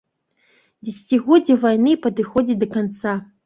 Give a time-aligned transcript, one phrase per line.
[0.85, 3.19] Дзесяцігоддзе вайны падыходзіць да канца.